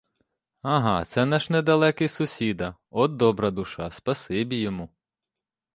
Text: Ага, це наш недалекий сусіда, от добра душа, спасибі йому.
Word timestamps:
Ага, 0.61 1.05
це 1.05 1.25
наш 1.25 1.49
недалекий 1.49 2.07
сусіда, 2.07 2.75
от 2.89 3.15
добра 3.17 3.51
душа, 3.51 3.91
спасибі 3.91 4.55
йому. 4.61 4.89